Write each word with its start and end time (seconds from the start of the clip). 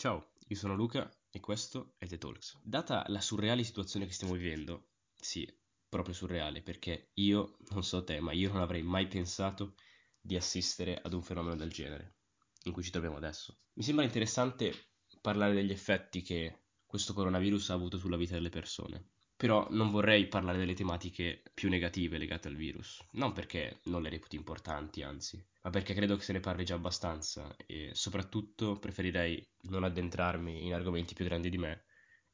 Ciao, 0.00 0.30
io 0.46 0.54
sono 0.54 0.76
Luca 0.76 1.10
e 1.28 1.40
questo 1.40 1.94
è 1.98 2.06
The 2.06 2.18
Talks. 2.18 2.60
Data 2.62 3.04
la 3.08 3.20
surreale 3.20 3.64
situazione 3.64 4.06
che 4.06 4.12
stiamo 4.12 4.34
vivendo, 4.34 4.90
sì, 5.12 5.44
proprio 5.88 6.14
surreale, 6.14 6.62
perché 6.62 7.10
io, 7.14 7.56
non 7.70 7.82
so 7.82 8.04
te, 8.04 8.20
ma 8.20 8.30
io 8.30 8.52
non 8.52 8.62
avrei 8.62 8.84
mai 8.84 9.08
pensato 9.08 9.74
di 10.20 10.36
assistere 10.36 11.00
ad 11.02 11.14
un 11.14 11.22
fenomeno 11.22 11.56
del 11.56 11.72
genere, 11.72 12.18
in 12.62 12.72
cui 12.72 12.84
ci 12.84 12.92
troviamo 12.92 13.16
adesso. 13.16 13.58
Mi 13.72 13.82
sembra 13.82 14.04
interessante 14.04 14.72
parlare 15.20 15.52
degli 15.52 15.72
effetti 15.72 16.22
che 16.22 16.66
questo 16.86 17.12
coronavirus 17.12 17.70
ha 17.70 17.74
avuto 17.74 17.98
sulla 17.98 18.16
vita 18.16 18.34
delle 18.34 18.50
persone. 18.50 19.14
Però 19.38 19.68
non 19.70 19.92
vorrei 19.92 20.26
parlare 20.26 20.58
delle 20.58 20.74
tematiche 20.74 21.44
più 21.54 21.68
negative 21.68 22.18
legate 22.18 22.48
al 22.48 22.56
virus, 22.56 23.00
non 23.12 23.32
perché 23.32 23.78
non 23.84 24.02
le 24.02 24.08
reputi 24.10 24.34
importanti, 24.34 25.02
anzi, 25.02 25.40
ma 25.62 25.70
perché 25.70 25.94
credo 25.94 26.16
che 26.16 26.24
se 26.24 26.32
ne 26.32 26.40
parli 26.40 26.64
già 26.64 26.74
abbastanza 26.74 27.54
e 27.64 27.90
soprattutto 27.94 28.80
preferirei 28.80 29.48
non 29.68 29.84
addentrarmi 29.84 30.66
in 30.66 30.74
argomenti 30.74 31.14
più 31.14 31.24
grandi 31.24 31.50
di 31.50 31.56
me 31.56 31.84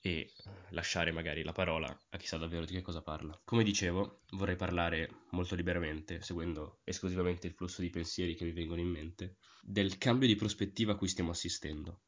e 0.01 0.33
lasciare 0.71 1.13
magari 1.13 1.43
la 1.43 1.53
parola 1.53 1.95
a 2.09 2.17
chi 2.17 2.27
sa 2.27 2.39
davvero 2.39 2.65
di 2.65 2.73
che 2.73 2.81
cosa 2.81 3.03
parla. 3.03 3.39
Come 3.45 3.65
dicevo, 3.65 4.23
vorrei 4.31 4.57
parlare 4.57 5.27
molto 5.33 5.55
liberamente, 5.55 6.23
seguendo 6.23 6.81
esclusivamente 6.85 7.47
il 7.47 7.53
flusso 7.53 7.83
di 7.83 7.91
pensieri 7.91 8.35
che 8.35 8.45
mi 8.47 8.53
vengono 8.53 8.81
in 8.81 8.89
mente, 8.89 9.37
del 9.61 9.99
cambio 9.99 10.27
di 10.27 10.37
prospettiva 10.37 10.93
a 10.93 10.97
cui 10.97 11.09
stiamo 11.09 11.33
assistendo. 11.33 12.01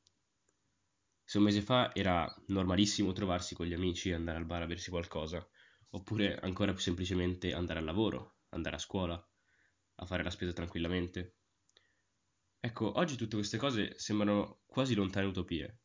Se 1.37 1.43
un 1.43 1.49
mese 1.49 1.61
fa 1.61 1.95
era 1.95 2.35
normalissimo 2.47 3.13
trovarsi 3.13 3.55
con 3.55 3.67
gli 3.67 3.75
amici 3.75 4.09
e 4.09 4.15
andare 4.15 4.39
al 4.39 4.47
bar 4.47 4.63
a 4.63 4.67
bersi 4.67 4.89
qualcosa, 4.89 5.47
oppure 5.91 6.39
ancora 6.39 6.73
più 6.73 6.81
semplicemente 6.81 7.53
andare 7.53 7.79
al 7.79 7.85
lavoro, 7.85 8.37
andare 8.53 8.77
a 8.77 8.79
scuola, 8.79 9.23
a 9.97 10.07
fare 10.07 10.23
la 10.23 10.31
spesa 10.31 10.55
tranquillamente. 10.55 11.37
Ecco, 12.59 12.99
oggi 12.99 13.17
tutte 13.17 13.37
queste 13.37 13.59
cose 13.59 13.99
sembrano 13.99 14.63
quasi 14.65 14.95
lontane 14.95 15.27
utopie 15.27 15.81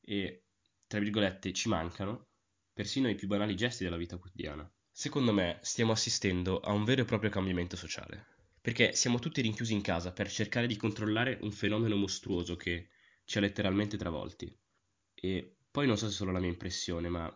e, 0.00 0.46
tra 0.86 0.98
virgolette, 0.98 1.52
ci 1.52 1.68
mancano 1.68 2.28
persino 2.72 3.10
i 3.10 3.16
più 3.16 3.28
banali 3.28 3.54
gesti 3.56 3.84
della 3.84 3.98
vita 3.98 4.16
quotidiana. 4.16 4.66
Secondo 4.90 5.34
me 5.34 5.58
stiamo 5.60 5.92
assistendo 5.92 6.58
a 6.58 6.72
un 6.72 6.84
vero 6.84 7.02
e 7.02 7.04
proprio 7.04 7.28
cambiamento 7.28 7.76
sociale, 7.76 8.28
perché 8.62 8.94
siamo 8.94 9.18
tutti 9.18 9.42
rinchiusi 9.42 9.74
in 9.74 9.82
casa 9.82 10.10
per 10.14 10.30
cercare 10.30 10.66
di 10.66 10.76
controllare 10.76 11.36
un 11.42 11.52
fenomeno 11.52 11.96
mostruoso 11.96 12.56
che 12.56 12.88
ci 13.26 13.36
ha 13.36 13.42
letteralmente 13.42 13.98
travolti. 13.98 14.59
E 15.20 15.56
poi 15.70 15.86
non 15.86 15.96
so 15.96 16.06
se 16.06 16.12
è 16.12 16.14
solo 16.16 16.32
la 16.32 16.40
mia 16.40 16.48
impressione, 16.48 17.08
ma 17.08 17.26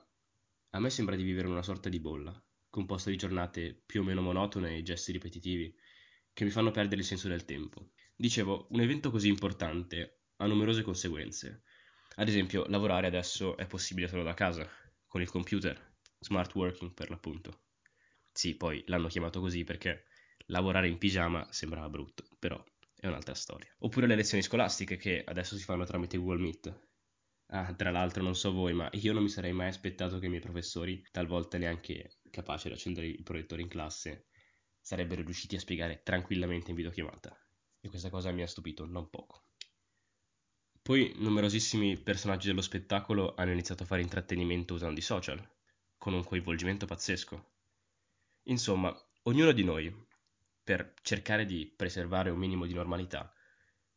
a 0.70 0.80
me 0.80 0.90
sembra 0.90 1.16
di 1.16 1.22
vivere 1.22 1.46
in 1.46 1.52
una 1.52 1.62
sorta 1.62 1.88
di 1.88 2.00
bolla, 2.00 2.34
composta 2.68 3.10
di 3.10 3.16
giornate 3.16 3.74
più 3.86 4.00
o 4.00 4.04
meno 4.04 4.22
monotone 4.22 4.76
e 4.76 4.82
gesti 4.82 5.12
ripetitivi, 5.12 5.74
che 6.32 6.44
mi 6.44 6.50
fanno 6.50 6.70
perdere 6.70 7.02
il 7.02 7.06
senso 7.06 7.28
del 7.28 7.44
tempo. 7.44 7.92
Dicevo, 8.16 8.66
un 8.70 8.80
evento 8.80 9.10
così 9.10 9.28
importante 9.28 10.22
ha 10.36 10.46
numerose 10.46 10.82
conseguenze. 10.82 11.62
Ad 12.16 12.28
esempio, 12.28 12.66
lavorare 12.66 13.06
adesso 13.06 13.56
è 13.56 13.66
possibile 13.66 14.08
solo 14.08 14.22
da 14.22 14.34
casa, 14.34 14.68
con 15.06 15.20
il 15.20 15.30
computer, 15.30 15.96
smart 16.18 16.54
working 16.54 16.92
per 16.92 17.10
l'appunto. 17.10 17.60
Sì, 18.32 18.56
poi 18.56 18.82
l'hanno 18.86 19.08
chiamato 19.08 19.40
così 19.40 19.62
perché 19.64 20.06
lavorare 20.46 20.88
in 20.88 20.98
pigiama 20.98 21.46
sembrava 21.52 21.88
brutto, 21.88 22.24
però 22.38 22.62
è 22.96 23.06
un'altra 23.06 23.34
storia. 23.34 23.72
Oppure 23.78 24.06
le 24.06 24.16
lezioni 24.16 24.42
scolastiche 24.42 24.96
che 24.96 25.22
adesso 25.24 25.56
si 25.56 25.62
fanno 25.64 25.84
tramite 25.84 26.16
Google 26.18 26.40
Meet. 26.42 26.92
Ah, 27.54 27.72
tra 27.72 27.92
l'altro 27.92 28.20
non 28.20 28.34
so 28.34 28.52
voi, 28.52 28.72
ma 28.72 28.88
io 28.94 29.12
non 29.12 29.22
mi 29.22 29.28
sarei 29.28 29.52
mai 29.52 29.68
aspettato 29.68 30.18
che 30.18 30.26
i 30.26 30.28
miei 30.28 30.40
professori, 30.40 31.02
talvolta 31.12 31.56
neanche 31.56 32.18
capaci 32.28 32.66
di 32.66 32.74
accendere 32.74 33.06
il 33.06 33.22
proiettore 33.22 33.62
in 33.62 33.68
classe, 33.68 34.26
sarebbero 34.80 35.22
riusciti 35.22 35.54
a 35.54 35.60
spiegare 35.60 36.02
tranquillamente 36.02 36.70
in 36.70 36.76
videochiamata. 36.76 37.34
E 37.80 37.88
questa 37.88 38.10
cosa 38.10 38.32
mi 38.32 38.42
ha 38.42 38.46
stupito 38.48 38.86
non 38.86 39.08
poco. 39.08 39.44
Poi 40.82 41.14
numerosissimi 41.16 41.96
personaggi 41.96 42.48
dello 42.48 42.60
spettacolo 42.60 43.34
hanno 43.36 43.52
iniziato 43.52 43.84
a 43.84 43.86
fare 43.86 44.02
intrattenimento 44.02 44.74
usando 44.74 44.98
i 44.98 45.02
social, 45.02 45.40
con 45.96 46.12
un 46.12 46.24
coinvolgimento 46.24 46.86
pazzesco. 46.86 47.52
Insomma, 48.48 48.92
ognuno 49.22 49.52
di 49.52 49.62
noi, 49.62 50.06
per 50.62 50.92
cercare 51.02 51.44
di 51.44 51.72
preservare 51.74 52.30
un 52.30 52.38
minimo 52.38 52.66
di 52.66 52.74
normalità, 52.74 53.32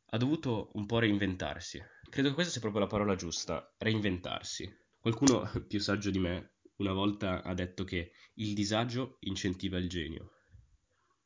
ha 0.09 0.17
dovuto 0.17 0.69
un 0.73 0.85
po' 0.85 0.99
reinventarsi. 0.99 1.83
Credo 2.09 2.29
che 2.29 2.35
questa 2.35 2.51
sia 2.51 2.61
proprio 2.61 2.81
la 2.81 2.87
parola 2.87 3.15
giusta, 3.15 3.73
reinventarsi. 3.77 4.73
Qualcuno 4.99 5.49
più 5.67 5.79
saggio 5.79 6.09
di 6.09 6.19
me 6.19 6.53
una 6.77 6.93
volta 6.93 7.43
ha 7.43 7.53
detto 7.53 7.83
che 7.83 8.11
il 8.35 8.53
disagio 8.53 9.17
incentiva 9.21 9.77
il 9.77 9.89
genio. 9.89 10.31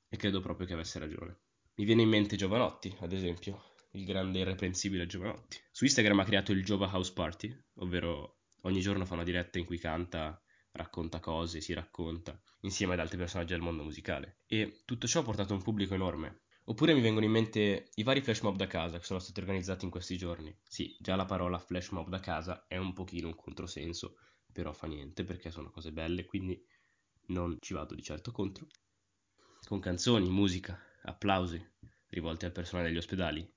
E 0.10 0.18
credo 0.18 0.42
proprio 0.42 0.66
che 0.66 0.74
avesse 0.74 1.00
ragione. 1.00 1.40
Mi 1.76 1.86
viene 1.86 2.02
in 2.02 2.10
mente 2.10 2.36
Giovanotti, 2.36 2.96
ad 3.00 3.14
esempio, 3.14 3.74
il 3.92 4.06
grande 4.06 4.40
irreprensibile 4.40 5.06
Giovanotti. 5.06 5.58
Su 5.72 5.84
Instagram 5.86 6.20
ha 6.20 6.26
creato 6.26 6.52
il 6.52 6.64
Giova 6.64 6.90
House 6.92 7.14
Party, 7.14 7.56
ovvero 7.76 8.40
ogni 8.62 8.82
giorno 8.82 9.06
fa 9.06 9.14
una 9.14 9.24
diretta 9.24 9.60
in 9.60 9.66
cui 9.66 9.78
canta 9.78 10.42
racconta 10.72 11.20
cose, 11.20 11.62
si 11.62 11.74
racconta, 11.74 12.40
insieme 12.62 12.94
ad 12.94 13.00
altri 13.00 13.18
personaggi 13.18 13.54
del 13.54 13.62
mondo 13.62 13.84
musicale. 13.84 14.40
E 14.48 14.82
tutto 14.86 15.08
ciò 15.08 15.20
ha 15.20 15.24
portato 15.24 15.54
un 15.54 15.62
pubblico 15.62 15.94
enorme. 15.94 16.42
Oppure 16.72 16.94
mi 16.94 17.02
vengono 17.02 17.26
in 17.26 17.34
mente 17.34 17.90
i 17.96 18.04
vari 18.04 18.22
flash 18.22 18.40
mob 18.40 18.56
da 18.56 18.66
casa 18.66 18.98
che 18.98 19.04
sono 19.04 19.20
stati 19.20 19.42
organizzati 19.42 19.84
in 19.84 19.92
questi 19.92 20.16
giorni. 20.16 20.58
Sì, 20.64 20.96
già 21.02 21.18
la 21.18 21.26
parola 21.26 21.60
flash 21.60 21.90
mob 21.90 22.08
da 22.08 22.22
casa 22.22 22.64
è 22.66 22.78
un 22.78 22.94
pochino 22.94 23.28
un 23.28 23.36
controsenso, 23.36 24.16
però 24.54 24.72
fa 24.72 24.88
niente 24.88 25.26
perché 25.26 25.52
sono 25.52 25.70
cose 25.70 25.92
belle, 25.92 26.24
quindi 26.24 26.58
non 27.28 27.58
ci 27.60 27.74
vado 27.74 27.94
di 27.94 28.02
certo 28.02 28.32
contro. 28.32 28.68
Con 29.68 29.82
canzoni, 29.82 30.30
musica, 30.30 30.80
applausi 31.04 31.62
rivolti 32.08 32.46
al 32.46 32.54
personale 32.54 32.88
degli 32.88 33.00
ospedali, 33.00 33.54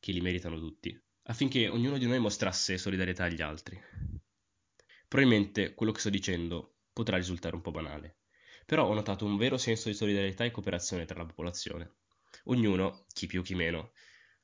che 0.00 0.10
li 0.10 0.20
meritano 0.20 0.58
tutti, 0.58 1.00
affinché 1.26 1.68
ognuno 1.68 1.98
di 1.98 2.06
noi 2.06 2.18
mostrasse 2.18 2.78
solidarietà 2.78 3.22
agli 3.22 3.42
altri. 3.42 3.80
Probabilmente 5.06 5.72
quello 5.74 5.92
che 5.92 6.00
sto 6.00 6.10
dicendo 6.10 6.78
potrà 6.92 7.16
risultare 7.16 7.54
un 7.54 7.62
po' 7.62 7.70
banale, 7.70 8.22
però 8.66 8.88
ho 8.88 8.92
notato 8.92 9.24
un 9.24 9.36
vero 9.36 9.56
senso 9.56 9.88
di 9.88 9.94
solidarietà 9.94 10.42
e 10.44 10.50
cooperazione 10.50 11.04
tra 11.04 11.20
la 11.20 11.26
popolazione. 11.26 11.98
Ognuno, 12.44 13.06
chi 13.12 13.26
più 13.26 13.42
chi 13.42 13.54
meno, 13.54 13.92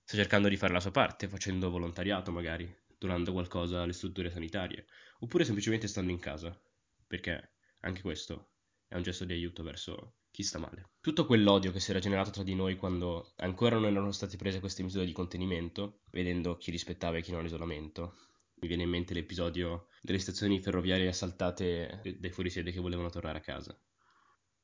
sta 0.03 0.17
cercando 0.17 0.49
di 0.49 0.57
fare 0.57 0.73
la 0.73 0.81
sua 0.81 0.91
parte, 0.91 1.29
facendo 1.29 1.71
volontariato 1.71 2.31
magari, 2.33 2.75
donando 2.99 3.33
qualcosa 3.33 3.83
alle 3.83 3.93
strutture 3.93 4.31
sanitarie, 4.31 4.87
oppure 5.21 5.45
semplicemente 5.45 5.87
stando 5.87 6.11
in 6.11 6.19
casa, 6.19 6.59
perché 7.07 7.55
anche 7.81 8.03
questo 8.03 8.51
è 8.89 8.97
un 8.97 9.03
gesto 9.03 9.25
di 9.25 9.33
aiuto 9.33 9.63
verso 9.63 10.17
chi 10.31 10.43
sta 10.43 10.59
male. 10.59 10.91
Tutto 11.01 11.27
quell'odio 11.27 11.73
che 11.73 11.81
si 11.81 11.91
era 11.91 12.01
generato 12.01 12.31
tra 12.31 12.43
di 12.43 12.55
noi 12.55 12.77
quando 12.77 13.33
ancora 13.37 13.77
non 13.77 13.91
erano 13.91 14.13
state 14.13 14.37
prese 14.37 14.61
queste 14.61 14.83
misure 14.83 15.05
di 15.05 15.13
contenimento, 15.13 16.01
vedendo 16.11 16.57
chi 16.57 16.71
rispettava 16.71 17.19
e 17.19 17.23
chi 17.23 17.33
non 17.33 17.43
l'isolamento, 17.43 18.17
mi 18.63 18.69
viene 18.69 18.85
in 18.85 18.91
mente 18.91 19.15
l'episodio 19.15 19.89
delle 20.01 20.19
stazioni 20.19 20.61
ferroviarie 20.61 21.09
assaltate 21.09 22.01
dai 22.19 22.31
fuorisede 22.31 22.71
che 22.71 22.81
volevano 22.81 23.11
tornare 23.11 23.39
a 23.39 23.43
casa. 23.43 23.79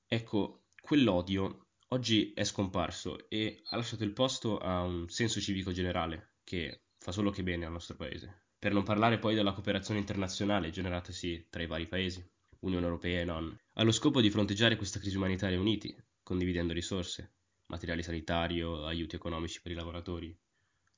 Ecco, 0.07 0.67
quell'odio 0.81 1.68
oggi 1.89 2.33
è 2.35 2.45
scomparso 2.45 3.29
e 3.29 3.63
ha 3.69 3.77
lasciato 3.77 4.05
il 4.05 4.13
posto 4.13 4.59
a 4.59 4.83
un 4.83 5.09
senso 5.09 5.41
civico 5.41 5.73
generale 5.73 6.35
che 6.45 6.83
fa 6.99 7.13
solo 7.13 7.31
che 7.31 7.43
bene 7.43 7.65
al 7.65 7.73
nostro 7.73 7.97
paese. 7.97 8.47
Per 8.59 8.73
non 8.73 8.83
parlare 8.83 9.19
poi 9.19 9.35
della 9.35 9.53
cooperazione 9.53 10.01
internazionale 10.01 10.71
generatasi 10.71 11.47
tra 11.49 11.63
i 11.63 11.67
vari 11.67 11.87
paesi, 11.87 12.27
Unione 12.61 12.87
Europea 12.87 13.21
e 13.21 13.25
non, 13.25 13.57
allo 13.75 13.93
scopo 13.93 14.21
di 14.21 14.31
fronteggiare 14.31 14.77
questa 14.77 14.99
crisi 14.99 15.17
umanitaria 15.17 15.61
uniti, 15.61 15.97
condividendo 16.23 16.73
risorse, 16.73 17.35
materiale 17.67 18.03
sanitario, 18.03 18.85
aiuti 18.85 19.15
economici 19.15 19.63
per 19.63 19.73
i 19.73 19.77
lavoratori, 19.77 20.37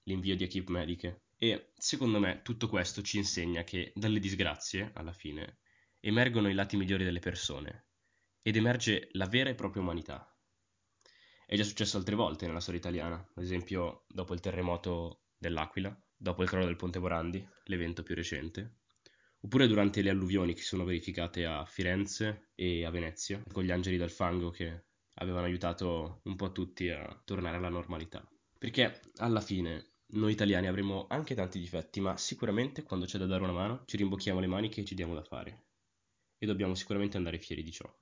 l'invio 0.04 0.34
di 0.36 0.44
equip 0.44 0.68
mediche, 0.68 1.24
e 1.36 1.72
secondo 1.76 2.18
me 2.18 2.40
tutto 2.42 2.66
questo 2.66 3.02
ci 3.02 3.18
insegna 3.18 3.62
che 3.62 3.92
dalle 3.94 4.20
disgrazie, 4.20 4.90
alla 4.94 5.12
fine, 5.12 5.58
emergono 6.00 6.48
i 6.48 6.54
lati 6.54 6.76
migliori 6.76 7.04
delle 7.04 7.18
persone 7.18 7.88
ed 8.42 8.56
emerge 8.56 9.08
la 9.12 9.26
vera 9.26 9.50
e 9.50 9.54
propria 9.54 9.82
umanità. 9.82 10.34
È 11.50 11.56
già 11.56 11.64
successo 11.64 11.96
altre 11.96 12.14
volte 12.14 12.46
nella 12.46 12.60
storia 12.60 12.78
italiana, 12.78 13.16
ad 13.16 13.42
esempio 13.42 14.04
dopo 14.06 14.34
il 14.34 14.40
terremoto 14.40 15.24
dell'Aquila, 15.36 16.00
dopo 16.16 16.44
il 16.44 16.48
crollo 16.48 16.66
del 16.66 16.76
Ponte 16.76 17.00
Morandi, 17.00 17.44
l'evento 17.64 18.04
più 18.04 18.14
recente, 18.14 18.82
oppure 19.40 19.66
durante 19.66 20.00
le 20.00 20.10
alluvioni 20.10 20.54
che 20.54 20.60
si 20.60 20.68
sono 20.68 20.84
verificate 20.84 21.44
a 21.46 21.64
Firenze 21.64 22.52
e 22.54 22.84
a 22.84 22.90
Venezia, 22.90 23.42
con 23.50 23.64
gli 23.64 23.72
angeli 23.72 23.96
del 23.96 24.12
fango 24.12 24.50
che 24.50 24.84
avevano 25.14 25.46
aiutato 25.46 26.20
un 26.22 26.36
po' 26.36 26.52
tutti 26.52 26.88
a 26.88 27.20
tornare 27.24 27.56
alla 27.56 27.68
normalità. 27.68 28.24
Perché 28.56 29.00
alla 29.16 29.40
fine 29.40 29.94
noi 30.10 30.30
italiani 30.30 30.68
avremo 30.68 31.08
anche 31.08 31.34
tanti 31.34 31.58
difetti, 31.58 31.98
ma 31.98 32.16
sicuramente 32.16 32.84
quando 32.84 33.06
c'è 33.06 33.18
da 33.18 33.26
dare 33.26 33.42
una 33.42 33.50
mano 33.50 33.82
ci 33.86 33.96
rimbocchiamo 33.96 34.38
le 34.38 34.46
maniche 34.46 34.82
e 34.82 34.84
ci 34.84 34.94
diamo 34.94 35.14
da 35.14 35.24
fare. 35.24 35.64
E 36.38 36.46
dobbiamo 36.46 36.76
sicuramente 36.76 37.16
andare 37.16 37.40
fieri 37.40 37.64
di 37.64 37.72
ciò. 37.72 37.92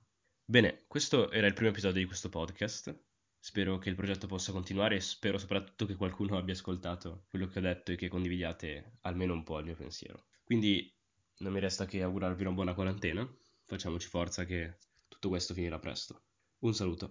Bene, 0.45 0.83
questo 0.85 1.31
era 1.31 1.47
il 1.47 1.53
primo 1.53 1.71
episodio 1.71 1.99
di 1.99 2.05
questo 2.05 2.29
podcast. 2.29 3.07
Spero 3.41 3.77
che 3.77 3.89
il 3.89 3.95
progetto 3.95 4.27
possa 4.27 4.51
continuare 4.51 4.95
e 4.95 4.99
spero 5.01 5.37
soprattutto 5.37 5.85
che 5.85 5.95
qualcuno 5.95 6.37
abbia 6.37 6.53
ascoltato 6.53 7.25
quello 7.29 7.47
che 7.47 7.59
ho 7.59 7.61
detto 7.61 7.91
e 7.91 7.95
che 7.95 8.07
condividiate 8.07 8.97
almeno 9.01 9.33
un 9.33 9.43
po' 9.43 9.59
il 9.59 9.65
mio 9.65 9.75
pensiero. 9.75 10.25
Quindi 10.43 10.93
non 11.37 11.53
mi 11.53 11.59
resta 11.59 11.85
che 11.85 12.03
augurarvi 12.03 12.41
una 12.43 12.51
buona 12.51 12.73
quarantena. 12.73 13.27
Facciamoci 13.65 14.07
forza 14.07 14.45
che 14.45 14.77
tutto 15.07 15.29
questo 15.29 15.53
finirà 15.53 15.79
presto. 15.79 16.21
Un 16.59 16.73
saluto. 16.73 17.07